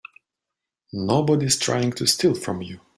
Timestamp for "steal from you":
2.07-2.79